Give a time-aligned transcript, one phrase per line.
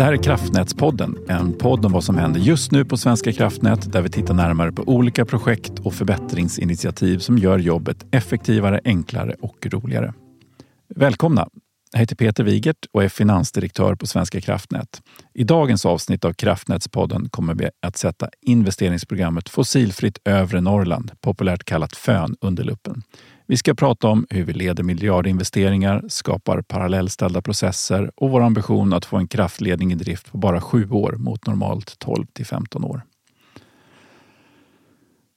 [0.00, 3.92] Det här är Kraftnätspodden, en podd om vad som händer just nu på Svenska kraftnät
[3.92, 9.66] där vi tittar närmare på olika projekt och förbättringsinitiativ som gör jobbet effektivare, enklare och
[9.66, 10.14] roligare.
[10.96, 11.48] Välkomna!
[11.92, 15.02] Jag heter Peter Wigert och är finansdirektör på Svenska kraftnät.
[15.34, 21.96] I dagens avsnitt av Kraftnätspodden kommer vi att sätta investeringsprogrammet Fossilfritt övre Norrland, populärt kallat
[21.96, 23.02] FÖN, under luppen.
[23.50, 29.04] Vi ska prata om hur vi leder miljardinvesteringar, skapar parallellställda processer och vår ambition att
[29.04, 33.02] få en kraftledning i drift på bara sju år mot normalt 12 till 15 år.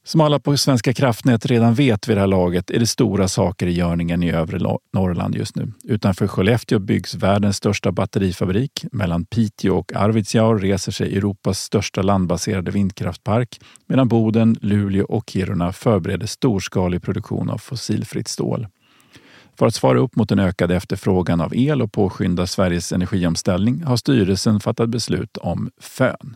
[0.06, 3.68] Som alla på Svenska kraftnät redan vet vid det här laget är det stora saker
[3.68, 5.72] i görningen i övre Norrland just nu.
[5.84, 8.86] Utanför Skellefteå byggs världens största batterifabrik.
[8.92, 15.74] Mellan Piteå och Arvidsjaur reser sig Europas största landbaserade vindkraftpark medan Boden, Luleå och Kiruna
[15.74, 18.68] förbereder storskalig produktion av fossilfritt stål.
[19.60, 23.98] För att svara upp mot den ökade efterfrågan av el och påskynda Sveriges energiomställning har
[23.98, 26.36] styrelsen fattat beslut om FÖN.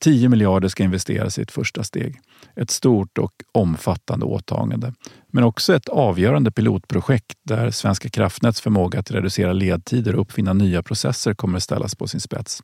[0.00, 2.20] 10 miljarder ska investeras i ett första steg.
[2.60, 4.92] Ett stort och omfattande åtagande.
[5.30, 10.82] Men också ett avgörande pilotprojekt där Svenska kraftnäts förmåga att reducera ledtider och uppfinna nya
[10.82, 12.62] processer kommer ställas på sin spets.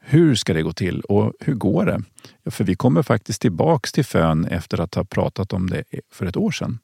[0.00, 2.02] Hur ska det gå till och hur går det?
[2.42, 6.26] Ja, för vi kommer faktiskt tillbaks till FÖN efter att ha pratat om det för
[6.26, 6.78] ett år sedan.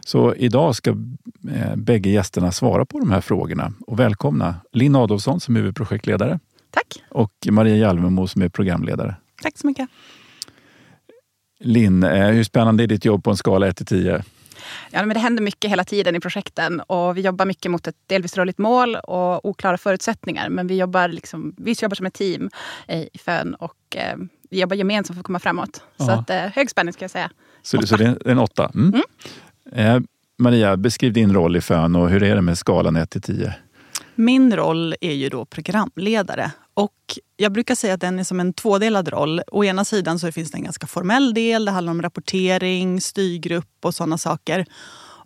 [0.00, 0.90] Så idag ska
[1.54, 3.72] eh, bägge gästerna svara på de här frågorna.
[3.86, 6.38] Och välkomna Linn Adolfsson som huvudprojektledare.
[6.70, 7.02] Tack.
[7.10, 9.16] Och Maria Hjalmemo som är programledare.
[9.42, 9.88] Tack så mycket.
[11.58, 14.22] Linn, eh, hur spännande är ditt jobb på en skala 1 till 10?
[14.90, 17.96] Ja, men det händer mycket hela tiden i projekten och vi jobbar mycket mot ett
[18.06, 20.48] delvis rörligt mål och oklara förutsättningar.
[20.48, 22.50] Men vi jobbar, liksom, vi jobbar som ett team
[22.88, 24.16] i FÖN och eh,
[24.50, 25.82] vi jobbar gemensamt för att komma framåt.
[26.00, 26.08] Aha.
[26.08, 27.30] Så att, eh, hög spänning ska jag säga.
[27.62, 28.70] Så, så det är en åtta?
[28.74, 29.02] Mm.
[29.72, 29.96] Mm.
[29.96, 30.02] Eh,
[30.38, 33.54] Maria, beskriv din roll i FÖN och hur är det med skalan 1 till 10?
[34.14, 36.50] Min roll är ju då programledare.
[36.76, 39.40] Och jag brukar säga att den är som en tvådelad roll.
[39.46, 41.64] Å ena sidan så finns det en ganska formell del.
[41.64, 44.66] Det handlar om rapportering, styrgrupp och sådana saker.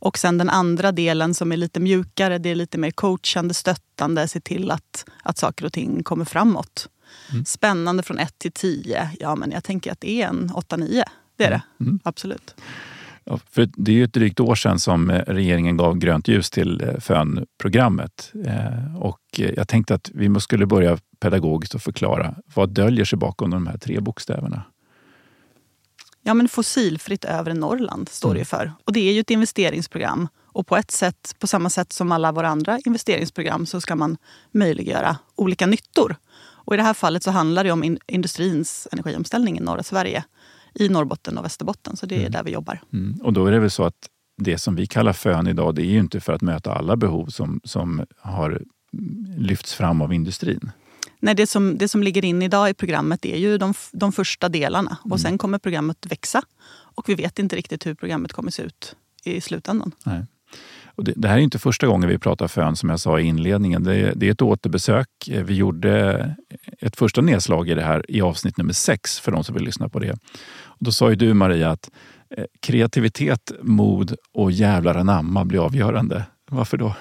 [0.00, 4.28] Och sen den andra delen som är lite mjukare, det är lite mer coachande, stöttande,
[4.28, 6.88] se till att, att saker och ting kommer framåt.
[7.30, 7.44] Mm.
[7.44, 9.10] Spännande från 1 till 10.
[9.20, 11.02] Ja, men jag tänker att det är en 8-9.
[11.36, 12.00] Det är det, mm.
[12.02, 12.54] absolut.
[13.50, 16.82] För det är ju ett drygt år sedan som eh, regeringen gav grönt ljus till
[16.82, 18.32] eh, FÖN-programmet.
[18.46, 23.50] Eh, och jag tänkte att vi skulle börja pedagogiskt och förklara vad döljer sig bakom
[23.50, 24.62] de här tre bokstäverna.
[26.22, 28.38] Ja, men fossilfritt övre Norrland står mm.
[28.38, 28.72] det för.
[28.84, 30.28] Och det är ju ett investeringsprogram.
[30.52, 34.16] Och på ett sätt, på samma sätt som alla våra andra investeringsprogram, så ska man
[34.52, 36.16] möjliggöra olika nyttor.
[36.70, 40.24] Och i det här fallet så handlar det om industrins energiomställning i norra Sverige
[40.74, 41.96] i Norrbotten och Västerbotten.
[41.96, 42.32] Så det är mm.
[42.32, 42.80] där vi jobbar.
[42.92, 43.20] Mm.
[43.22, 45.90] Och då är det väl så att det som vi kallar FÖN idag, det är
[45.90, 48.62] ju inte för att möta alla behov som, som har
[49.36, 50.72] lyfts fram av industrin.
[51.20, 54.48] Nej, det som, det som ligger in idag i programmet är ju de, de första
[54.48, 54.96] delarna.
[55.00, 55.18] Och mm.
[55.18, 56.42] Sen kommer programmet växa.
[56.72, 59.92] Och vi vet inte riktigt hur programmet kommer se ut i slutändan.
[60.04, 60.26] Nej.
[61.00, 63.22] Och det, det, här är inte första gången vi pratar fön som jag sa i
[63.22, 63.84] inledningen.
[63.84, 65.08] Det, det, är ett återbesök.
[65.30, 66.34] Eh, vi gjorde
[66.80, 69.88] ett första nedslag i det här i avsnitt nummer sex för de som vill lyssna
[69.88, 70.12] på det.
[70.62, 71.90] Och då sa ju du Maria att
[72.36, 76.24] eh, kreativitet, mod och jävlar anamma blir avgörande.
[76.50, 76.94] Varför då?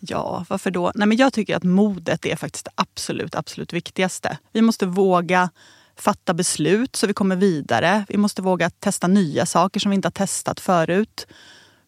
[0.00, 0.92] Ja, varför då?
[0.94, 4.38] Nej, men jag tycker att modet är faktiskt det absolut, absolut viktigaste.
[4.52, 5.50] Vi måste våga
[5.96, 8.04] fatta beslut så vi kommer vidare.
[8.08, 11.26] Vi måste våga testa nya saker som vi inte har testat förut.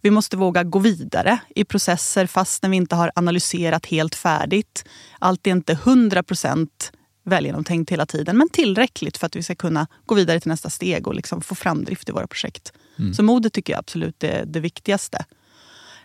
[0.02, 4.84] Vi måste våga gå vidare i processer fast när vi inte har analyserat helt färdigt.
[5.18, 6.92] Allt är inte 100 procent
[7.24, 11.06] välgenomtänkt hela tiden men tillräckligt för att vi ska kunna gå vidare till nästa steg
[11.06, 12.72] och liksom få framdrift i våra projekt.
[12.98, 13.14] Mm.
[13.14, 15.24] Så modet tycker jag absolut är det viktigaste.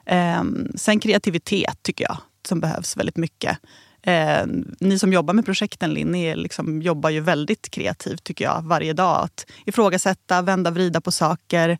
[0.05, 0.43] Eh,
[0.75, 3.57] sen kreativitet tycker jag som behövs väldigt mycket.
[4.01, 4.45] Eh,
[4.79, 8.93] ni som jobbar med projekten, Linn, ni liksom jobbar ju väldigt kreativt tycker jag varje
[8.93, 9.23] dag.
[9.23, 11.77] Att ifrågasätta, vända, vrida på saker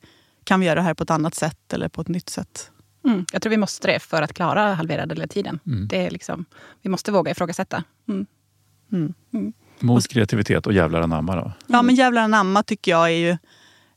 [0.47, 2.71] kan vi göra det här på ett annat sätt eller på ett nytt sätt?
[3.05, 3.25] Mm.
[3.33, 5.59] Jag tror vi måste det för att klara halverade ledtiden.
[5.65, 5.87] Mm.
[5.87, 6.45] Det är liksom,
[6.81, 7.83] vi måste våga ifrågasätta.
[8.09, 8.25] Mm.
[8.91, 9.13] Mm.
[9.33, 9.53] mm.
[9.79, 11.51] Mot kreativitet och jävlar anamma då?
[11.67, 13.37] Ja, men jävlar anamma tycker jag är ju...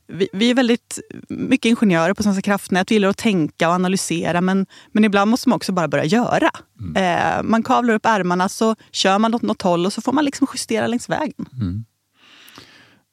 [0.07, 0.99] Vi, vi, är väldigt
[1.29, 2.91] mycket ingenjörer på Svenska kraftnät.
[2.91, 6.51] Vi gillar att tänka och analysera men, men ibland måste man också bara börja göra.
[6.81, 6.97] Mm.
[6.97, 10.25] Eh, man kavlar upp ärmarna så kör man åt något håll och så får man
[10.25, 11.47] liksom justera längs vägen.
[11.53, 11.85] Mm.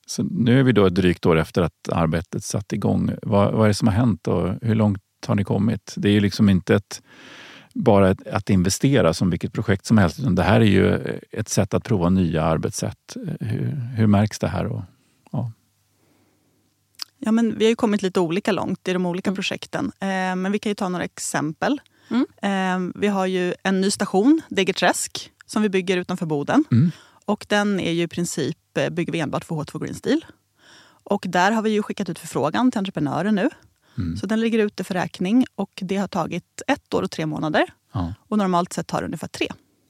[0.10, 3.12] Så nu är vi då ett drygt år efter att arbetet satt igång.
[3.22, 5.94] Vad, vad är det som har hänt och hur långt har ni kommit?
[5.98, 7.02] Det är ju liksom inte ett,
[7.74, 10.20] bara ett, att investera som vilket projekt som helst.
[10.20, 13.18] Utan det här är ju ett sätt att prova nya arbetssätt.
[13.40, 14.66] Hur, hur märks det här?
[14.66, 14.82] Och,
[15.32, 15.52] ja.
[17.20, 19.36] Ja, men vi har ju kommit lite olika långt i de olika mm.
[19.36, 19.92] projekten.
[20.00, 21.82] Eh, men vi kan ju ta några exempel.
[22.10, 22.26] Mm.
[22.42, 26.64] Eh, vi har ju en ny station, Degerträsk, som vi bygger utanför Boden.
[26.72, 26.92] Mm.
[27.28, 30.26] Och den är ju i princip, eh, bygger vi enbart för H2 Green Steel.
[31.04, 33.50] Och där har vi ju skickat ut förfrågan till entreprenörer nu.
[33.98, 34.18] Mm.
[34.18, 37.66] Så den ligger ute för räkning och det har tagit ett år och tre månader.
[37.94, 39.48] Ja, Och normalt sett tar det ungefär tre.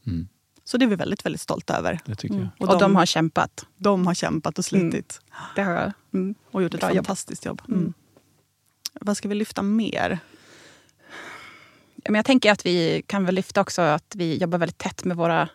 [0.08, 0.28] mm,
[0.64, 2.00] Så det är vi väldigt, väldigt stolta över.
[2.06, 2.70] det tycker jag.
[2.70, 3.66] Och, de, har kämpat.
[3.78, 5.22] de har kämpat och slitit.
[5.56, 6.36] Det har, mm.
[6.52, 6.98] Och gjort ett Bra jobb.
[7.06, 7.62] fantastiskt jobb.
[7.68, 7.80] Mm.
[7.80, 7.94] Mm.
[9.02, 10.20] Vad ska vi lyfta mer?
[12.06, 15.18] Men jag tänker att vi kan väl lyfta också att vi jobbar väldigt tätt med
[15.18, 15.50] våra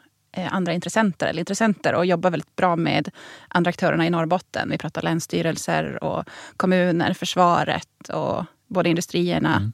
[0.51, 3.11] andra intressenter, eller intressenter och jobbar väldigt bra med
[3.49, 4.71] andra aktörerna i Norrbotten.
[4.71, 6.25] Vi pratar länsstyrelser och
[6.57, 9.57] kommuner, försvaret och både industrierna.
[9.57, 9.73] Mm.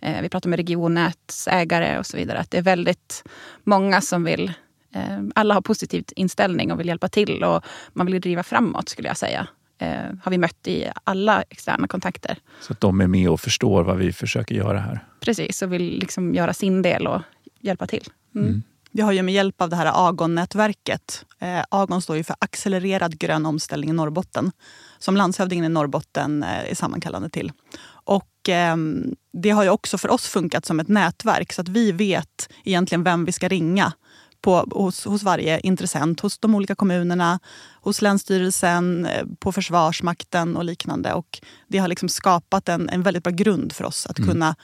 [0.00, 2.38] Eh, vi pratar med regionnätsägare och så vidare.
[2.38, 3.24] Att det är väldigt
[3.64, 4.52] många som vill...
[4.94, 9.08] Eh, alla har positiv inställning och vill hjälpa till och man vill driva framåt skulle
[9.08, 9.46] jag säga.
[9.78, 12.38] Eh, har vi mött i alla externa kontakter.
[12.60, 15.04] Så att de är med och förstår vad vi försöker göra här.
[15.20, 17.22] Precis, och vill liksom göra sin del och
[17.60, 18.04] hjälpa till.
[18.34, 18.48] Mm.
[18.48, 18.62] Mm.
[18.92, 21.24] Vi har ju med hjälp av det här AGON-nätverket.
[21.38, 24.52] Eh, AGON står ju för Accelererad grön omställning i Norrbotten.
[24.98, 27.52] Som landshövdingen i Norrbotten eh, är sammankallande till.
[28.04, 31.92] Och ehm, det har ju också för oss funkat som ett nätverk så att vi
[31.92, 33.92] vet egentligen vem vi ska ringa
[34.40, 37.40] på, hos, hos varje intressent, hos de olika kommunerna,
[37.80, 41.12] hos Länsstyrelsen, eh, på Försvarsmakten och liknande.
[41.14, 44.30] Och det har liksom skapat en, en väldigt bra grund för oss att Mm.
[44.30, 44.56] kunna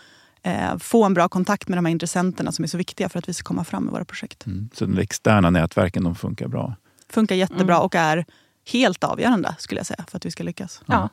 [0.47, 3.29] eh, få en bra kontakt med de här intressenterna som är så viktiga för att
[3.29, 4.47] vi ska komma fram med våra projekt.
[4.47, 4.69] Mm.
[4.75, 6.75] Så de externa nätverken de funkar bra.
[7.09, 7.85] Funkar jättebra Mm.
[7.85, 8.25] och är
[8.73, 10.83] helt avgörande skulle jag säga för att vi ska lyckas.
[10.87, 11.09] Ja,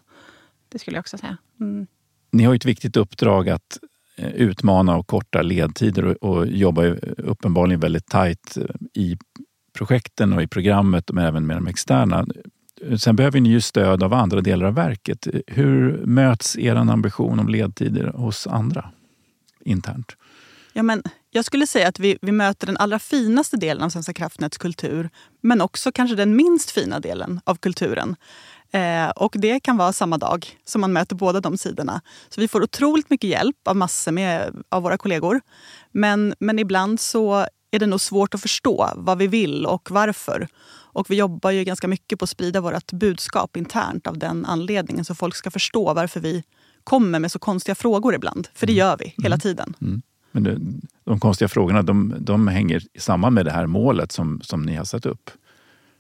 [0.70, 1.38] det skulle jag också säga.
[1.60, 1.88] Mm.
[2.32, 3.80] Ni har ju ett viktigt uppdrag att
[4.16, 8.64] eh, utmana och korta ledtider och, och jobbar uppenbarligen väldigt tajt eh,
[8.94, 9.18] i
[9.78, 12.26] projekten och i programmet men även med de externa.
[13.00, 15.28] Sen behöver ni ju stöd av andra delar av verket.
[15.48, 18.90] Hur möts er ambition om ledtider hos andra
[19.66, 20.16] internt?
[20.74, 24.14] Ja, men jag skulle säga att vi, vi möter den allra finaste delen av Svenska
[24.14, 25.10] kraftnäts kultur
[25.42, 28.16] men också kanske den minst fina delen av kulturen.
[28.72, 32.02] Eh, och det kan vara samma dag som man möter båda de sidorna.
[32.30, 35.42] Så vi får otroligt mycket hjälp av massor med, av våra kollegor.
[35.92, 40.48] Men, men ibland så är det nog svårt att förstå vad vi vill och varför.
[40.94, 45.06] Och vi jobbar ju ganska mycket på att sprida vårt budskap internt av den anledningen
[45.06, 46.44] så folk ska förstå varför vi
[46.84, 48.48] kommer med så konstiga frågor ibland.
[48.54, 49.74] För det gör vi hela tiden.
[50.32, 50.60] Men det,
[51.04, 54.86] de konstiga frågorna de, de hänger samman med det här målet som, som ni har
[54.86, 55.30] satt upp.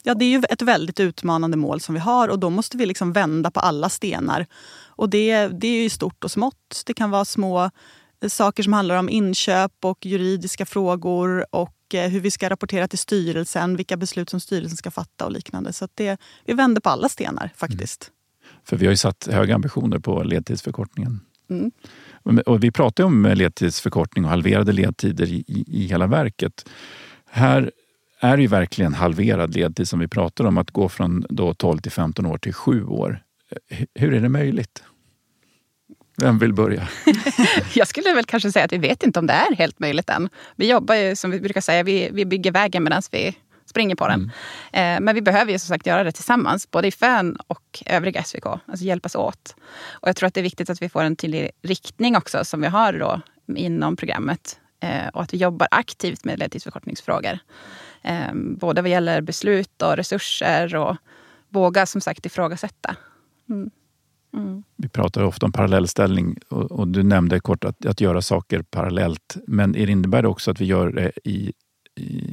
[0.03, 2.85] Ja, det är ju ett väldigt utmanande mål som vi har och då måste vi
[2.85, 4.45] liksom vända på alla stenar.
[4.85, 6.83] Och det, det är ju stort och smått.
[6.85, 7.63] Det kan vara små
[8.21, 12.87] eh, saker som handlar om inköp och juridiska frågor och eh, hur vi ska rapportera
[12.87, 15.73] till styrelsen, vilka beslut som styrelsen ska fatta och liknande.
[15.73, 18.11] Så det, vi vänder på alla stenar faktiskt.
[18.65, 21.19] För vi har ju satt höga ambitioner på ledtidsförkortningen.
[21.49, 21.71] Mm.
[22.45, 26.69] Och vi pratar ju om ledtidsförkortning och halverade ledtider i, i, i hela verket.
[27.29, 27.71] Här
[28.19, 31.77] är det ju verkligen halverad ledtid som vi pratar om, att gå från då 12
[31.77, 33.23] till 15 år till 7 år.
[33.71, 34.83] H- Hur är det möjligt?
[36.17, 36.87] Vem vill börja?
[37.75, 40.29] Jag skulle väl kanske säga att vi vet inte om det är helt möjligt än.
[40.55, 43.35] Vi jobbar ju som vi brukar säga, vi, vi bygger vägen medan vi
[43.73, 44.31] springer på den.
[44.73, 48.23] Eh, men vi behöver ju som sagt göra det tillsammans, både i FÖN och övriga
[48.23, 48.45] SVK.
[48.45, 49.55] Alltså hjälpas åt.
[49.91, 52.61] Och jag tror att det är viktigt att vi får en tydlig riktning också som
[52.61, 53.21] vi har då
[53.55, 54.59] inom programmet.
[54.79, 57.39] Eh, och att vi jobbar aktivt med ledtidsförkortningsfrågor.
[58.01, 60.97] Eh, både vad gäller beslut och resurser och
[61.49, 62.95] våga som sagt ifrågasätta.
[63.49, 63.69] Mm.
[64.33, 64.63] Mm.
[64.77, 69.37] Vi pratar ofta om parallellställning och, och du nämnde kort att, att göra saker parallellt.
[69.47, 71.53] Men det innebär det också att vi gör det i,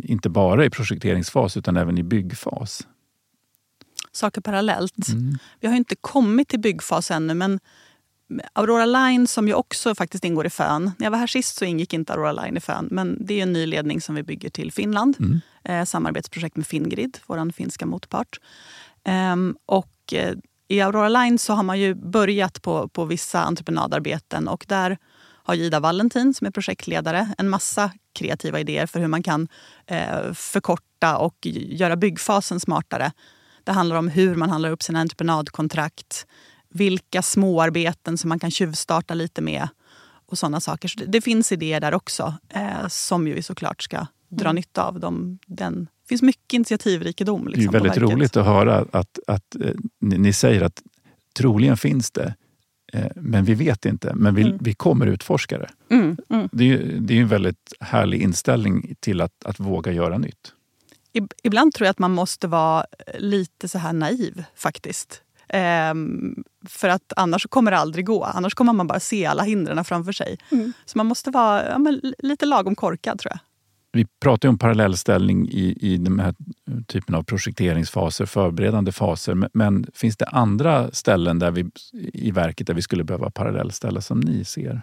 [0.02, 2.86] inte bara i projekteringsfas utan även i byggfas?
[4.12, 5.08] Saker parallellt.
[5.08, 5.38] Mm.
[5.60, 7.60] Vi har inte kommit till byggfas ännu men
[8.52, 10.84] Aurora Line som ju också faktiskt ingår i FÖN.
[10.98, 13.42] När jag var här sist så ingick inte Aurora Line i FÖN men det är
[13.42, 15.16] en ny ledning som vi bygger till Finland.
[15.18, 15.40] Mm.
[15.64, 18.40] Eh, samarbetsprojekt med Fingrid, vår finska motpart.
[19.04, 20.34] Ehm, och eh,
[20.68, 24.98] i Aurora Line så har man ju börjat på, på vissa entreprenadarbeten och där
[25.42, 29.48] har Ida Valentin som är projektledare en massa kreativa idéer för hur man kan
[29.86, 33.12] eh, förkorta och göra byggfasen smartare.
[33.64, 36.26] Det handlar om hur man handlar upp sina entreprenadkontrakt,
[36.68, 39.68] vilka småarbeten som man kan tjuvstarta lite med
[40.26, 40.88] och sådana saker.
[40.88, 44.84] Så det, det finns idéer där också eh, som ju vi såklart ska dra nytta
[44.84, 45.00] av.
[45.00, 47.44] De, den, det finns mycket initiativrikedom.
[47.44, 50.82] Det är Liksom, väldigt roligt att höra att, att eh, ni, ni säger att
[51.38, 52.34] troligen finns det,
[53.16, 54.14] men vi vet inte.
[54.14, 54.58] Men vi, Mm.
[54.60, 55.70] vi kommer utforska det.
[55.90, 56.48] Mm, mm.
[56.52, 60.52] Det är, ju- det är en väldigt härlig inställning till att, att våga göra nytt.
[61.12, 62.84] Ib- Ibland tror jag att man måste vara
[63.18, 65.22] lite så här naiv faktiskt.
[65.48, 66.34] Ehm,
[66.68, 68.24] för att annars kommer det aldrig gå.
[68.24, 70.38] Annars kommer man bara se alla hindren framför sig.
[70.52, 70.72] Mm.
[70.84, 71.78] Så man måste vara ja,
[72.18, 73.38] lite lagom korkad tror jag
[73.92, 76.34] vi pratar om parallellställning i, i den här
[76.86, 79.34] typen av projekteringsfaser, förberedande faser.
[79.34, 81.70] Men, men, finns det andra ställen där vi,
[82.12, 84.82] i verket där vi skulle behöva parallellställa som ni ser?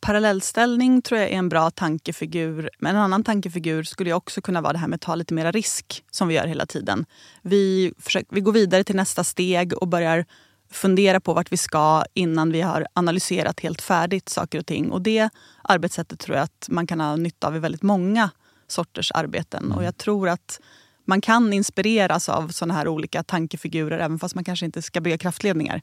[0.00, 2.70] Parallellställning tror jag är en bra tankefigur.
[2.78, 5.50] Men en annan tankefigur skulle också kunna vara det här med att ta lite mera
[5.50, 7.06] risk som vi gör hela tiden.
[7.42, 10.24] Vi, försöker, vi går vidare till nästa steg och börjar
[10.72, 14.90] fundera på vart vi ska innan vi har analyserat helt färdigt saker och ting.
[14.90, 15.28] Och det
[15.62, 18.30] arbetssättet tror jag att man kan ha nytta av i väldigt många
[18.68, 19.64] sorters arbeten.
[19.64, 19.76] Mm.
[19.78, 20.60] Och jag tror att
[21.04, 25.18] man kan inspireras av såna här olika tankefigurer även fast man kanske inte ska bygga
[25.18, 25.80] kraftledningar.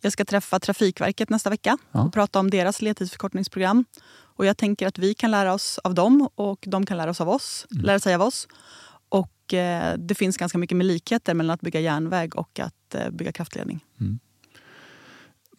[0.00, 2.02] Jag ska träffa Trafikverket nästa vecka ja.
[2.02, 3.84] och prata om deras ledtidsförkortningsprogram.
[4.36, 7.20] Och jag tänker att vi kan lära oss av dem och de kan lära oss
[7.20, 7.84] av oss, mm.
[7.84, 8.48] lära sig av oss.
[9.46, 13.10] Och eh, det finns ganska mycket med likheter mellan att bygga järnväg och att eh,
[13.10, 13.80] bygga kraftledning.
[14.00, 14.18] Mm.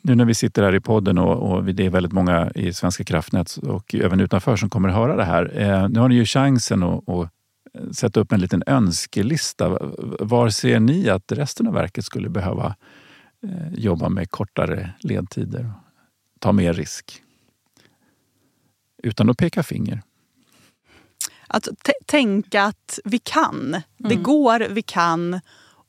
[0.01, 3.03] Nu när vi sitter här i podden och, och, det är väldigt många i Svenska
[3.03, 5.62] kraftnät och även utanför som kommer att höra det här.
[5.62, 7.29] Eh, nu har ni ju chansen att, att
[7.74, 9.77] eh, sätta upp en liten önskelista.
[10.20, 12.75] Var ser ni att resten av verket skulle behöva
[13.44, 15.72] eh, jobba med kortare ledtider
[16.36, 17.22] och ta mer risk?
[19.03, 20.01] Utan att peka finger.
[21.48, 21.68] Att
[22.06, 23.68] tänka att vi kan.
[23.68, 23.84] Mm.
[23.98, 25.39] Det går, vi kan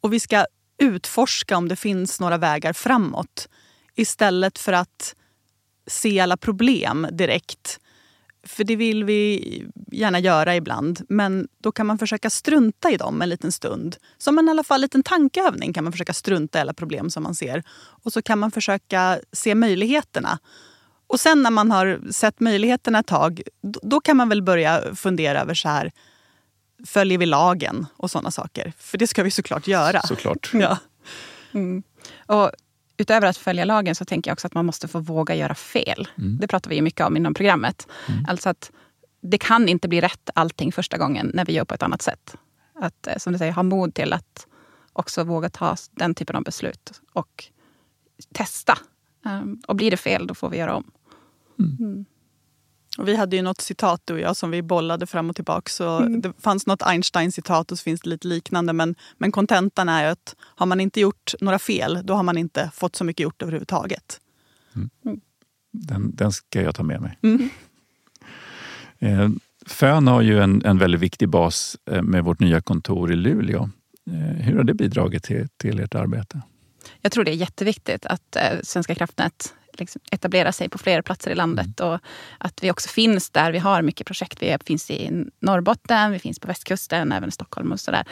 [0.00, 0.46] och vi ska
[0.78, 3.48] utforska om det finns några vägar framåt
[3.94, 5.14] istället för att
[5.86, 7.80] se alla problem direkt.
[8.42, 11.00] För det vill vi gärna göra ibland.
[11.08, 13.96] Men då kan man försöka strunta i dem en liten stund.
[14.18, 17.22] Som en i alla fall liten tankeövning kan man försöka strunta i alla problem som
[17.22, 17.62] man ser.
[18.04, 20.38] Och så kan man försöka se möjligheterna.
[21.08, 25.40] Och sen när man har sett möjligheterna ett tag, då kan man väl börja fundera
[25.40, 25.92] över så här,
[26.86, 28.72] följer vi lagen och sådana saker?
[28.78, 30.02] För det ska vi såklart göra.
[30.02, 30.50] Såklart.
[30.54, 30.78] Ja.
[31.52, 31.82] Mm.
[32.26, 32.50] Och
[32.96, 36.08] utöver att följa lagen så tänker jag också att man måste få våga göra fel.
[36.18, 36.38] Mm.
[36.40, 37.86] Det pratar vi mycket om inom programmet.
[38.08, 38.24] Mm.
[38.28, 38.70] Alltså att
[39.20, 42.36] det kan inte bli rätt allting första gången när vi gör på ett annat sätt.
[42.74, 44.46] Att eh, som du säger, ha mod till att
[44.92, 47.44] också våga ta den typen av beslut och
[48.34, 48.78] testa.
[49.24, 50.90] Um, och blir det fel, då får vi göra om.
[51.58, 51.76] Mm.
[51.80, 52.04] mm.
[52.98, 55.70] Och vi hade ju något citat du och jag som vi bollade fram och tillbaka.
[55.70, 56.20] Så mm.
[56.20, 58.72] Det fanns något Einstein-citat och så finns det lite liknande.
[58.72, 62.70] Men, men kontentan är att har man inte gjort några fel, då har man inte
[62.74, 64.20] fått så mycket gjort överhuvudtaget.
[64.74, 64.90] Mm.
[65.04, 65.20] mm.
[65.72, 67.18] Den, den ska jag ta med mig.
[67.22, 67.48] Mm.
[69.00, 69.28] Eh,
[69.66, 73.70] Fön har ju en, en väldigt viktig bas eh, med vårt nya kontor i Luleå.
[74.10, 76.40] Eh, hur har det bidragit till, till ert arbete?
[77.00, 81.34] Jag tror det är jätteviktigt att Svenska kraftnät liksom etablera sig på flera platser i
[81.34, 81.80] landet.
[81.80, 81.92] Mm.
[81.92, 82.00] Och
[82.38, 84.42] att vi också finns där vi har mycket projekt.
[84.42, 88.04] Vi finns i Norrbotten, vi finns på västkusten, även i Stockholm och sådär.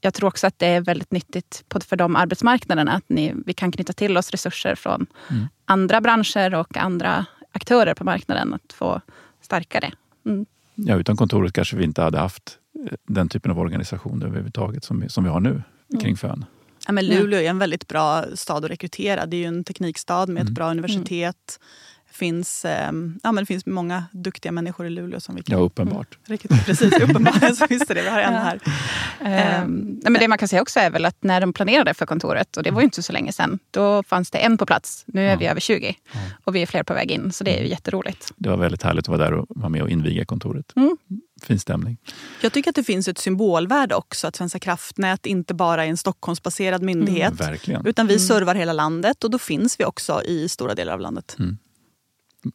[0.00, 3.72] jag tror också att det är väldigt nyttigt för de arbetsmarknaderna att ni, vi kan
[3.72, 5.46] knyta till oss resurser från mm.
[5.64, 8.54] andra branscher och andra aktörer på marknaden.
[8.54, 9.00] Att få
[9.40, 9.92] stärka det.
[10.30, 10.46] Mm.
[10.74, 12.58] Ja, utan kontoret kanske vi inte hade haft
[12.90, 16.02] eh, den typen av organisation överhuvudtaget som vi, som vi har nu mm.
[16.02, 16.44] kring FÖN.
[16.86, 19.26] Ja, men Luleå är en väldigt bra stad att rekrytera.
[19.26, 20.54] Det är ju en teknikstad med ett mm.
[20.54, 21.60] bra universitet.
[22.10, 25.58] Finns, eh, ja, men det finns många duktiga människor i Luleå som vi kan...
[25.58, 26.18] Ja, uppenbart.
[26.28, 27.56] Mm, precis, uppenbart.
[27.56, 28.60] så visst är det, vi har en här.
[29.62, 32.56] Um, men det man kan säga också är väl att när de planerade för kontoret,
[32.56, 35.04] och det var ju inte så länge sedan, då fanns det en på plats.
[35.06, 35.36] Nu är ja.
[35.36, 36.20] vi över 20 ja.
[36.44, 37.70] och vi är fler på väg in, så det är ju mm.
[37.70, 38.32] jätteroligt.
[38.36, 40.72] Det var väldigt härligt att vara där och vara med och inviga kontoret.
[40.76, 40.96] Mm
[41.42, 41.98] fin stämning.
[42.42, 45.96] Jag tycker att det finns ett symbolvärde också att Svenska kraftnät inte bara är en
[45.96, 47.40] Stockholmsbaserad myndighet.
[47.40, 48.26] Mm, utan vi mm.
[48.26, 51.36] servar hela landet och då finns vi också i stora delar av landet.
[51.38, 51.58] Mm.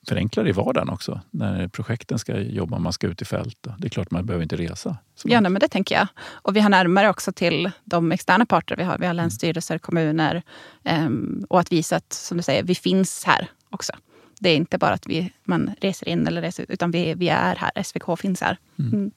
[0.07, 3.67] Förenklar i vardagen också när projekten ska jobba, man ska ut i fält.
[3.77, 4.97] Det är klart man behöver inte resa.
[5.23, 6.07] Ja, nej, men det tänker jag.
[6.31, 8.97] Och vi har närmare också till de externa parter vi har.
[8.97, 10.43] Vi har länsstyrelser, kommuner
[10.83, 13.93] um, och att visa att, som du säger, vi finns här också.
[14.41, 17.55] Det är inte bara att vi, man reser in, eller reser, utan vi, vi är
[17.55, 17.83] här.
[17.83, 18.57] SVK finns här.
[18.79, 18.93] Mm.
[18.93, 19.11] Mm.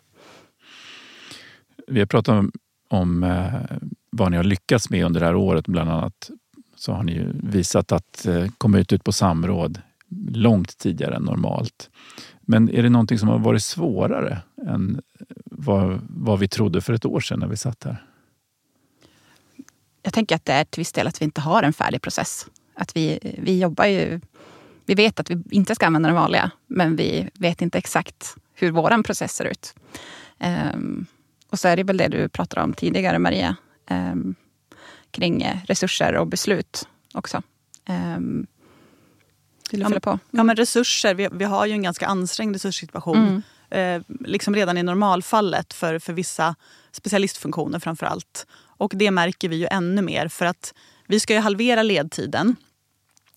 [1.87, 2.53] Vi har pratat om,
[2.89, 3.55] om eh,
[4.11, 5.67] vad ni har lyckats med under det här året.
[5.67, 6.31] Bland annat
[6.77, 9.81] så har ni visat att eh, komma ut, ut på samråd
[10.29, 11.91] långt tidigare än normalt.
[12.41, 15.03] Men är det någonting som har varit svårare än
[15.45, 18.05] vad, vad vi trodde för ett år sedan när vi satt här?
[20.03, 22.47] Jag tänker att det är till viss del att vi inte har en färdig process.
[22.75, 24.21] Att vi, vi jobbar ju
[24.87, 28.71] vi vet att vi inte ska använda den vanliga, men vi vet inte exakt hur
[28.71, 29.75] vår process ser ut.
[30.75, 31.07] Um,
[31.51, 33.57] och så är det väl det du pratade om tidigare, Maria,
[33.91, 34.35] um,
[35.11, 37.43] kring resurser och beslut också.
[37.89, 38.47] Um,
[39.71, 40.19] vill du fylla på?
[40.31, 41.15] Ja, men resurser.
[41.15, 43.17] Vi, vi, har ju en ganska ansträngd resurssituation.
[43.17, 43.43] Mm.
[43.71, 46.55] Eh, liksom redan i normalfallet för, för vissa
[46.93, 48.47] specialistfunktioner framför allt.
[48.57, 50.75] Och det märker vi ju ännu mer för att
[51.07, 52.57] vi ska ju halvera ledtiden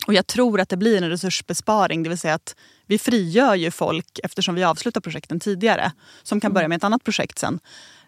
[0.07, 3.71] Och jag tror att det blir en resursbesparing, det vill säga att vi frigör ju
[3.71, 5.91] folk eftersom vi avslutar projekten tidigare
[6.23, 7.59] som kan börja med ett annat projekt sen.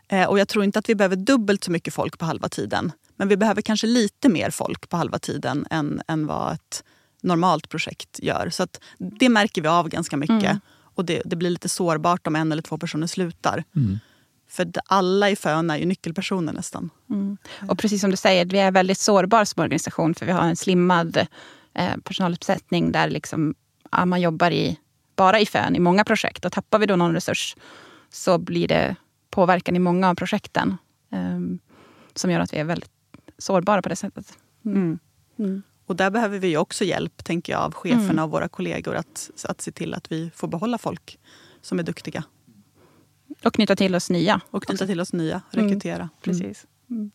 [0.08, 2.92] Eh, och jag tror inte att vi behöver dubbelt så mycket folk på halva tiden.
[3.16, 6.84] Men vi behöver kanske lite mer folk på halva tiden än, än vad ett
[7.22, 8.50] normalt projekt gör.
[8.50, 10.44] Så att det märker vi av ganska mycket.
[10.44, 10.60] Mm.
[10.96, 13.64] Och det, det, blir lite sårbart om en eller två personer slutar.
[13.76, 14.00] Mm.
[14.50, 16.90] För alla i Fön är ju nyckelpersoner nästan.
[17.10, 17.38] Mm.
[17.70, 20.56] Och precis som du säger, vi är väldigt sårbara som organisation för vi har en
[20.56, 21.28] slimmad
[21.74, 23.56] eh, personaluppsättning där liksom,
[23.92, 24.80] ja, man jobbar i,
[25.16, 26.46] bara i Fön i många projekt.
[26.46, 27.56] Och tappar vi då någon resurs
[28.10, 28.96] så blir det
[29.30, 30.78] påverkan i många av projekten
[31.12, 31.40] eh,
[32.16, 32.92] som gör att vi är väldigt
[33.38, 34.38] sårbara på det sättet.
[34.66, 35.00] Mm.
[35.40, 35.62] Mm.
[35.86, 38.24] Och där behöver vi också hjälp, tänker jag, av cheferna mm.
[38.24, 41.20] och våra kollegor att, att se till att vi får behålla folk
[41.62, 42.24] som är duktiga.
[43.44, 44.42] Och knyta till oss nya.
[44.52, 45.96] Och knyta till oss nya, rekrytera.
[45.96, 46.10] Mm.
[46.22, 46.68] Precis.
[46.90, 47.12] Mm.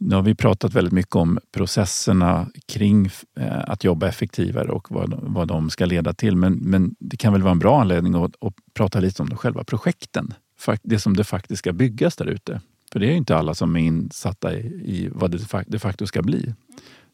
[0.00, 3.06] Nu har vi pratat väldigt mycket om processerna kring
[3.40, 6.36] eh, att jobba effektivare och vad, vad de ska leda till.
[6.36, 9.36] Men, men det kan väl vara en bra anledning att, att prata lite om de
[9.36, 10.34] själva projekten.
[10.82, 12.60] Det som det faktiskt ska byggas där ute.
[12.92, 16.22] För det är inte alla som är insatta i, i vad det de facto ska
[16.22, 16.54] bli.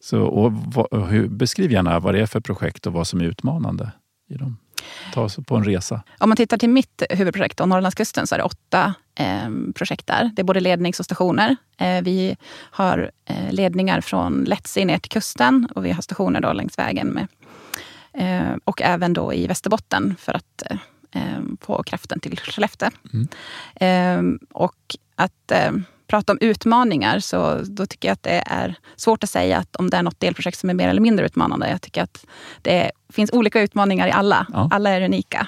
[0.01, 0.53] Så, och,
[0.93, 3.93] och hur, beskriv gärna vad det är för projekt och vad som är utmanande
[4.31, 4.57] i dem.
[5.13, 6.03] Ta oss på en resa.
[6.19, 10.31] Om man tittar till mitt huvudprojekt, då, Norrlandskusten, så är det åtta eh, projekt där.
[10.37, 11.57] Det är både lednings och stationer.
[11.77, 16.53] Eh, vi har eh, ledningar från Letsi ner till kusten och vi har stationer då
[16.53, 17.09] längs vägen.
[17.09, 17.27] Med,
[18.13, 20.63] eh, och även då i Västerbotten för att
[21.13, 22.91] eh, få kraften till Skellefteå.
[23.13, 23.29] Mm.
[23.75, 25.73] Eh, och att eh,
[26.07, 29.91] prata om utmaningar så då tycker jag att det är svårt att säga att om
[29.91, 31.71] det är något delprojekt som är mer eller mindre utmanande.
[31.71, 32.27] Jag tycker att
[32.63, 34.47] det finns olika utmaningar i alla.
[34.53, 34.69] Ja.
[34.73, 35.47] Alla är unika.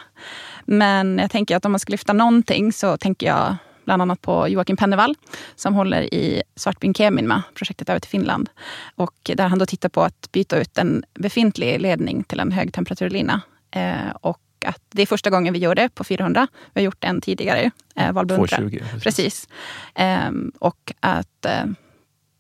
[0.65, 4.49] Men jag tänker att om man ska lyfta någonting så tänker jag bland annat på
[4.49, 5.15] Joakim Pennevall
[5.57, 8.49] som håller i Svartbyn Kemin med projektet över till Finland.
[8.95, 13.41] Och där han då tittar på att byta ut en befintlig ledning till en högtemperaturlina.
[13.71, 16.47] Eh, och att det är första gången vi gör det på 400.
[16.75, 18.57] Vi har gjort en tidigare, eh, Valbuntra.
[18.57, 18.79] 220.
[18.79, 19.03] Precis.
[19.03, 19.49] precis.
[19.95, 21.65] Eh, och att eh,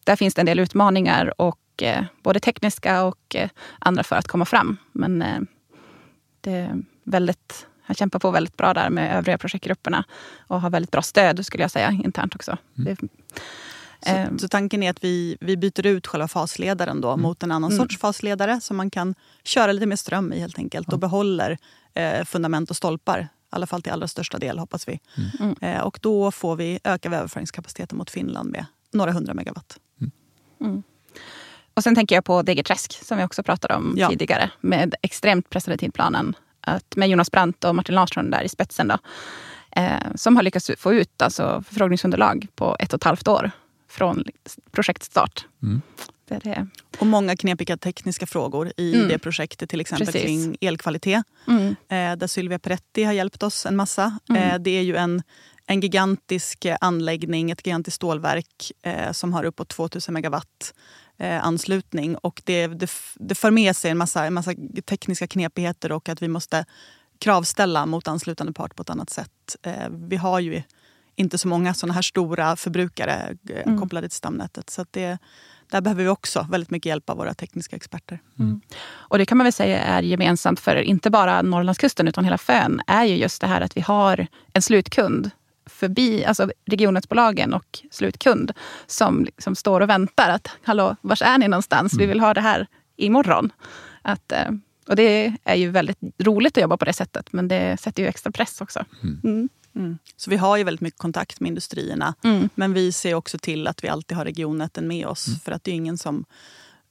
[0.04, 4.28] där finns det en del utmaningar, och, eh, både tekniska och eh, andra för att
[4.28, 4.76] komma fram.
[4.92, 5.40] Men eh,
[6.40, 10.04] det är väldigt, han kämpar på väldigt bra där med övriga projektgrupperna
[10.38, 12.58] och har väldigt bra stöd skulle jag säga internt också.
[12.78, 12.96] Mm.
[13.00, 13.08] Det,
[14.00, 14.38] så, ehm.
[14.38, 17.22] så, tanken är att vi, vi byter ut själva fasledaren då mm.
[17.22, 17.82] mot en annan mm.
[17.82, 21.58] sorts fasledare som man kan köra lite mer ström i helt enkelt och behåller
[21.96, 23.18] eh, fundament och stolpar.
[23.20, 25.00] I alla fall till allra största del hoppas vi.
[25.16, 25.30] Mm.
[25.60, 25.76] mm.
[25.76, 29.78] Eh, och då får vi öka överföringskapaciteten mot Finland med några hundra megawatt.
[30.00, 30.10] Mm.
[30.60, 30.82] mm.
[31.74, 34.08] Och sen tänker jag på Degerträsk som vi också pratade om ja.
[34.08, 36.36] tidigare med extremt pressade tidplanen.
[36.60, 38.88] Att med Jonas Brandt och Martin Larsson där i spetsen.
[38.88, 38.98] Då,
[39.70, 43.50] eh, som har lyckats få ut alltså, förfrågningsunderlag på ett och ett halvt år
[43.88, 44.24] från
[44.70, 45.46] projektstart.
[45.62, 45.82] Mm.
[46.28, 46.66] Det det.
[46.98, 49.08] Och många knepiga tekniska frågor i mm.
[49.08, 50.22] det projektet, till exempel Precis.
[50.22, 51.24] kring elkvalitet.
[51.48, 51.68] Mm.
[51.68, 54.18] Eh, där Sylvia Peretti har hjälpt oss en massa.
[54.28, 54.42] Mm.
[54.42, 55.22] Eh, det är ju en,
[55.66, 60.74] en gigantisk anläggning, ett gigantiskt stålverk eh, som har uppåt 2000 megawatt
[61.18, 62.16] eh, anslutning.
[62.16, 66.22] Och det, det, det för med sig en massa, en massa tekniska knepigheter och att
[66.22, 66.64] vi måste
[67.18, 69.56] kravställa mot anslutande part på ett annat sätt.
[69.62, 70.62] Eh, vi har ju
[71.16, 73.80] inte så många såna här stora förbrukare eh, mm.
[73.80, 74.70] kopplade till stamnätet.
[74.70, 75.18] Så det,
[75.70, 78.18] där behöver vi också väldigt mycket hjälp av våra tekniska experter.
[78.38, 78.50] Mm.
[78.50, 78.60] mm.
[78.88, 82.80] Och det kan man väl säga är gemensamt för inte bara Norrlandskusten utan hela Fön,
[82.86, 85.30] är ju just det här att vi har en slutkund
[85.66, 88.52] förbi, alltså regionnätsbolagen och slutkund
[88.86, 90.30] som liksom står och väntar.
[90.30, 91.92] att Hallå, var är ni någonstans?
[91.92, 92.00] Mm.
[92.00, 93.52] Vi vill ha det här imorgon.
[94.02, 94.50] Att, eh,
[94.88, 98.08] och det är ju väldigt roligt att jobba på det sättet men det sätter ju
[98.08, 98.84] extra press också.
[99.02, 99.48] Mm.
[99.76, 99.98] Mm.
[100.16, 102.14] Så vi har ju väldigt mycket kontakt med industrierna.
[102.24, 102.48] Mm.
[102.54, 105.28] Men vi ser också till att vi alltid har regionnäten med oss.
[105.28, 105.38] Mm.
[105.38, 106.24] För att det är ingen som,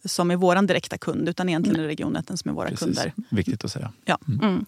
[0.06, 2.86] som är vår direkta kund utan egentligen är regionnäten som är våra Precis.
[2.86, 3.13] kunder.
[3.30, 3.91] Viktigt att säga.
[4.06, 4.17] Ja.
[4.28, 4.39] Mm.
[4.39, 4.65] Mm.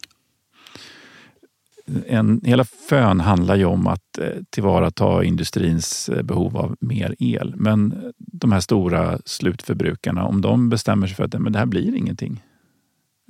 [2.07, 7.53] En, hela FÖN handlar ju om att eh, tillvarata industrins eh, behov av mer el.
[7.55, 11.95] Men de här stora slutförbrukarna, om de bestämmer sig för att men det här blir
[11.95, 12.43] ingenting.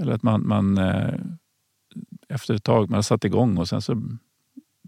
[0.02, 1.14] Eller att man, man eh,
[2.30, 4.02] efter ett tag, man har satt igång och sen så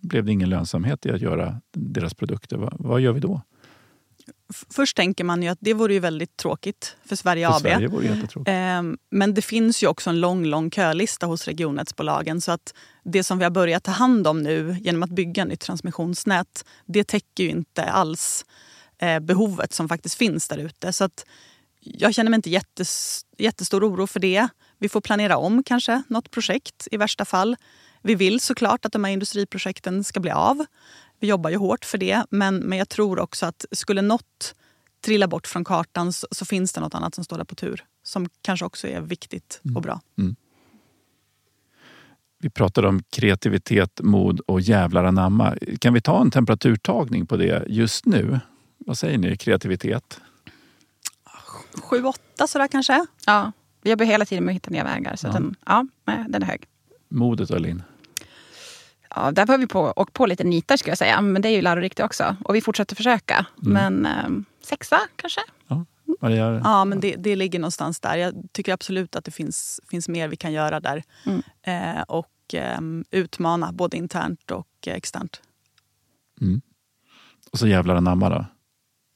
[0.10, 2.58] blev det ingen lönsamhet i att göra deras produkter.
[2.58, 3.42] Vad, vad gör vi då?
[4.70, 7.62] Först tänker man ju att det vore ju väldigt tråkigt för Sverige för AB.
[7.62, 12.42] Sverige vore ehm, Men det finns ju också en lång, lång kölista hos regionnätsbolagen.
[12.42, 15.60] Så att det som vi har börjat ta hand om nu genom att bygga nytt
[15.60, 18.46] transmissionsnät, det täcker ju inte alls
[18.98, 20.94] eh, behovet som faktiskt finns där ute.
[20.94, 21.26] Så att
[21.82, 24.48] jag känner mig inte jättes, jättestor oro för det.
[24.78, 27.56] Vi får planera om kanske något projekt i värsta fall.
[28.02, 30.66] Vi vill såklart att de här industriprojekten ska bli av.
[31.20, 32.24] Vi jobbar ju hårt för det.
[32.30, 34.56] Men, men jag tror också att skulle något
[35.02, 37.86] trillar bort från kartan så, så, finns det något annat som står där på tur.
[38.04, 40.02] Som kanske också är viktigt och bra.
[40.18, 40.36] Mm.
[42.42, 45.56] Vi pratade om kreativitet, mod och jävlar anamma.
[45.80, 48.40] Kan vi ta en temperaturtagning på det just nu?
[48.78, 50.22] Vad säger ni, kreativitet?
[51.84, 53.06] Sju, åtta sådär kanske.
[53.26, 55.16] Ja, vi jobbar hela tiden med att hitta nya vägar.
[55.16, 55.32] Så Ja.
[55.32, 55.86] Den, ja,
[56.30, 56.68] den är hög.
[57.10, 57.84] Modet och Linn?
[59.16, 61.22] Ja, där var vi på, och på lite nitar skulle jag säga.
[61.22, 62.36] Men det är ju lärorikt det också.
[62.46, 63.46] Och vi fortsätter försöka.
[63.66, 63.74] Mm.
[63.74, 65.42] Men eh, sexa kanske?
[66.22, 66.62] Maria?
[66.64, 68.16] Ja, men det, det ligger någonstans där.
[68.18, 71.04] Jag tycker absolut att det finns, finns mer vi kan göra där.
[71.26, 71.42] Mm.
[71.62, 75.42] Eh, och ehm, utmana både internt och eh, externt.
[76.42, 76.62] Mm.
[77.52, 78.46] Och så jävlar anamma då?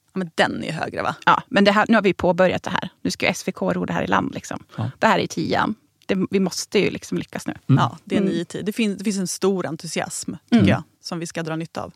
[0.05, 1.15] Ja, men den är högre va?
[1.25, 2.89] Ja, men det här, nu har vi påbörjat det här.
[3.01, 4.33] Nu ska SVK ro det här i land.
[4.33, 4.63] Liksom.
[4.77, 4.91] Ja.
[4.99, 5.75] Det här är tian.
[6.05, 7.53] Det, vi måste ju liksom lyckas nu.
[7.69, 7.79] Mm.
[7.81, 8.33] Ja, det är Mm.
[8.33, 8.65] nio tid.
[8.65, 10.69] Det finns, det finns en stor entusiasm tycker Mm.
[10.69, 10.83] jag.
[11.01, 11.93] Som vi ska dra nytta av.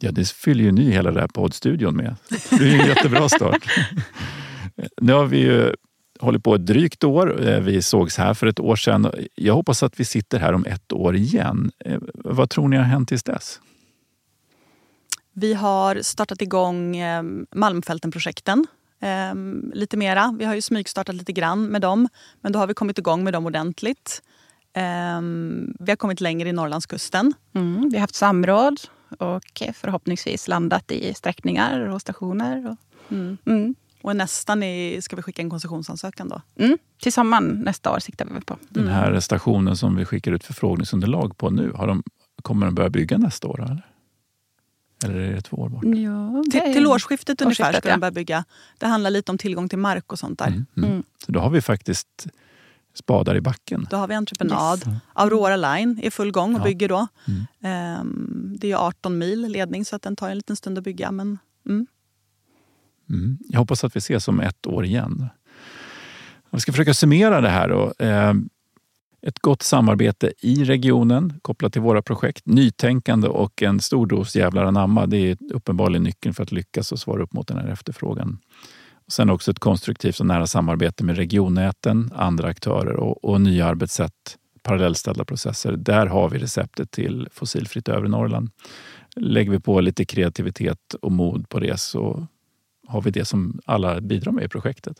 [0.00, 2.16] Ja, det fyller ju ni hela den här poddstudion med.
[2.50, 3.68] Det är ju en jättebra start.
[5.00, 5.74] nu har vi ju
[6.20, 7.48] hållit på ett drygt år.
[7.48, 9.12] Eh, Vi sågs här för ett år sedan.
[9.34, 11.70] Jag hoppas att vi sitter här om ett år igen.
[11.84, 13.60] Eh, Vad tror ni har hänt tills dess?
[15.32, 17.22] Vi har startat igång eh,
[17.54, 18.66] Malmfälten-projekten.
[19.00, 19.34] Eh,
[19.72, 20.34] lite mera.
[20.38, 22.08] Vi har ju smygstartat lite grann med dem.
[22.40, 24.22] Men då har vi kommit igång med dem ordentligt.
[24.76, 25.20] Eh,
[25.80, 27.34] vi har kommit längre i Norrlandskusten.
[27.54, 28.80] Mm, vi har haft samråd
[29.18, 32.70] och förhoppningsvis landat i sträckningar och stationer.
[32.70, 32.76] Och,
[33.10, 33.38] Mm.
[33.46, 33.74] mm.
[34.02, 36.42] Och nästan i, ska vi skicka en koncessionsansökan då.
[36.64, 36.78] Mm.
[37.02, 38.56] Till sommaren nästa år siktar vi på.
[38.68, 42.02] Den här stationen som vi skickar ut förfrågningsunderlag på nu, har de,
[42.42, 43.62] kommer de börja bygga nästa år?
[43.64, 43.86] Eller,
[45.04, 45.84] eller är det två år bort?
[45.84, 47.94] Ja, Till, till årsskiftet ungefär Årsskiftet, ska ja.
[47.94, 48.44] de börja bygga.
[48.78, 50.46] Det handlar lite om tillgång till mark och sånt där.
[50.46, 50.90] Mm, mm.
[50.90, 51.02] Mm.
[51.26, 52.26] Så då har vi faktiskt
[52.94, 53.86] spadar i backen.
[53.90, 54.78] Då har vi entreprenad.
[54.78, 54.98] Yes.
[55.12, 56.64] Aurora Line är i full gång och Ja.
[56.64, 57.06] bygger då.
[57.28, 57.46] Mm.
[57.62, 61.10] Ehm, det är 18 mil ledning så att den tar en liten stund att bygga.
[61.10, 61.86] Men, mm.
[63.10, 63.38] Mm.
[63.48, 65.26] Jag hoppas att vi ses om ett år igen.
[66.50, 67.68] Jag ska försöka summera det här.
[67.68, 67.92] Då.
[69.22, 72.46] Ett gott samarbete i regionen kopplat till våra projekt.
[72.46, 75.06] Nytänkande och en stor dos jävlar anamma.
[75.06, 78.38] Det är uppenbarligen nyckeln för att lyckas och svara upp mot den här efterfrågan.
[79.06, 83.66] Och sen också ett konstruktivt och nära samarbete med regionnäten, andra aktörer och, och nya
[83.66, 85.72] arbetssätt, parallellställda processer.
[85.72, 88.50] Där har vi receptet till fossilfritt övre Norrland.
[89.16, 92.26] Lägger vi på lite kreativitet och mod på det så
[92.88, 94.96] har vi det som alla bidrar med i projektet.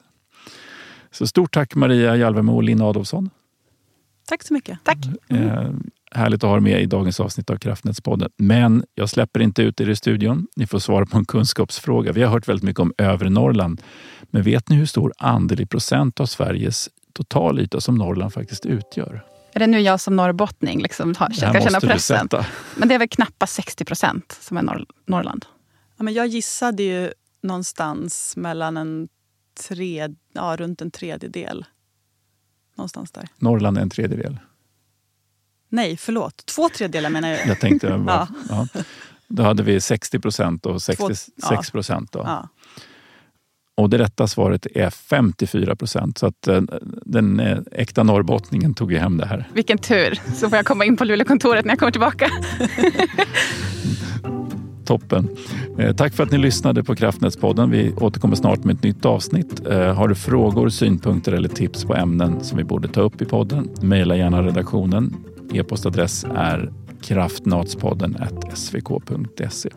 [1.11, 3.31] Så stort tack Maria Jalvemo och Linn Adolfsson.
[4.29, 4.79] Tack så mycket.
[4.85, 4.99] Tack.
[5.29, 5.71] Eh,
[6.13, 8.31] härligt att ha er med i dagens avsnitt av Kraftnätspodden.
[8.37, 10.47] Men jag släpper inte ut er i studion.
[10.57, 12.13] Ni får svara på en kunskapsfråga.
[12.13, 13.83] Vi har hört väldigt mycket om övre Norrland.
[14.31, 19.25] Men vet ni hur stor andel i procent av Sveriges totalyta som Norrland faktiskt utgör?
[19.53, 22.29] Är det nu jag som norrbottning liksom har, ska känna pressen?
[22.77, 25.47] Men det är väl knappast 60 procent som är norr, Norrland.
[25.97, 27.13] Ja, men jag gissade ju
[27.43, 29.09] någonstans mellan en
[29.69, 31.65] tre, ja, runt en tredjedel.
[32.79, 33.29] Någonstans där.
[33.39, 34.39] Norrland är en tredjedel.
[35.69, 36.47] Nej, förlåt.
[36.47, 37.47] Två tredjedelar menar jag.
[37.47, 38.67] Jag tänkte, bara, ja.
[39.29, 41.63] Då hade vi 60 procent och 66 ja.
[41.73, 42.13] procent.
[42.13, 42.23] Då.
[42.25, 42.49] Ja.
[43.75, 46.19] Och det rätta svaret är 54 procent.
[46.19, 46.63] Så att eh,
[47.07, 49.49] den eh, äkta norrbottningen tog ju hem det här.
[49.53, 50.21] Vilken tur.
[50.35, 52.31] Så får jag komma in på Luleåkontoret när jag kommer tillbaka.
[54.89, 55.29] Toppen.
[55.79, 57.71] Eh, tack för att ni lyssnade på Kraftnätspodden.
[57.71, 59.67] Vi återkommer snart med ett nytt avsnitt.
[59.67, 63.25] Eh, har du frågor, synpunkter eller tips på ämnen som vi borde ta upp i
[63.25, 63.69] podden?
[63.81, 65.15] Mejla gärna redaktionen.
[65.53, 66.73] E-postadress är
[67.03, 68.17] kraftnatspodden
[68.55, 69.71] svk.se.